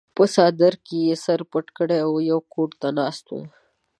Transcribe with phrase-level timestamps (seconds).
[0.15, 3.43] پۀ څادر کښې ئې سر پټ کړے وي يو ګوټ ته ناست وي